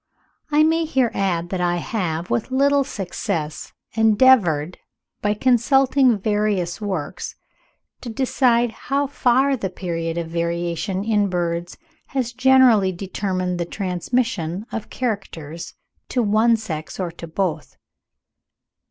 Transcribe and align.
I 0.49 0.63
may 0.63 0.85
here 0.85 1.11
add 1.13 1.49
that 1.49 1.61
I 1.61 1.75
have, 1.75 2.31
with 2.31 2.49
little 2.49 2.83
success, 2.83 3.71
endeavoured, 3.93 4.79
by 5.21 5.35
consulting 5.35 6.17
various 6.17 6.81
works, 6.81 7.35
to 8.01 8.09
decide 8.09 8.71
how 8.71 9.05
far 9.05 9.55
the 9.55 9.69
period 9.69 10.17
of 10.17 10.27
variation 10.27 11.03
in 11.03 11.29
birds 11.29 11.77
has 12.07 12.33
generally 12.33 12.91
determined 12.91 13.59
the 13.59 13.65
transmission 13.65 14.65
of 14.71 14.89
characters 14.89 15.75
to 16.09 16.23
one 16.23 16.57
sex 16.57 16.99
or 16.99 17.11
to 17.11 17.27
both. 17.27 17.77